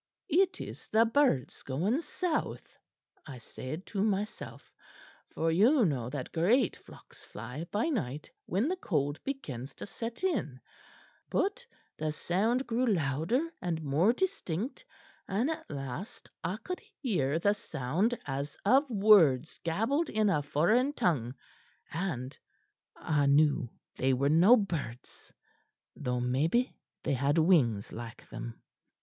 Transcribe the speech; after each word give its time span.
'It 0.27 0.59
is 0.59 0.87
the 0.87 1.05
birds 1.05 1.61
going 1.61 2.01
south,' 2.01 2.75
I 3.27 3.37
said 3.37 3.85
to 3.93 4.03
myself, 4.03 4.73
for 5.29 5.51
you 5.51 5.85
know 5.85 6.09
that 6.09 6.31
great 6.31 6.75
flocks 6.75 7.23
fly 7.23 7.65
by 7.69 7.85
night 7.89 8.31
when 8.47 8.67
the 8.67 8.75
cold 8.75 9.23
begins 9.23 9.75
to 9.75 9.85
set 9.85 10.23
in; 10.23 10.59
but 11.29 11.63
the 11.99 12.11
sound 12.11 12.65
grew 12.65 12.87
louder 12.87 13.47
and 13.61 13.83
more 13.83 14.11
distinct, 14.11 14.83
and 15.27 15.51
at 15.51 15.69
last 15.69 16.31
I 16.43 16.57
could 16.63 16.79
hear 16.97 17.37
the 17.37 17.53
sound 17.53 18.17
as 18.25 18.57
of 18.65 18.89
words 18.89 19.59
gabbled 19.63 20.09
in 20.09 20.31
a 20.31 20.41
foreign 20.41 20.93
tongue; 20.93 21.35
and 21.91 22.35
I 22.95 23.27
knew 23.27 23.69
they 23.97 24.13
were 24.13 24.29
no 24.29 24.57
birds, 24.57 25.31
though 25.95 26.19
maybe 26.19 26.73
they 27.03 27.13
had 27.13 27.37
wings 27.37 27.91
like 27.93 28.27
them. 28.31 28.59